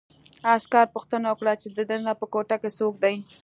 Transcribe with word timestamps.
عسکر 0.55 0.85
پوښتنه 0.95 1.25
وکړه 1.29 1.53
چې 1.61 1.67
دننه 1.89 2.13
په 2.19 2.25
کوټه 2.33 2.55
کې 2.61 2.69
څوک 2.77 2.93
دي 3.03 3.15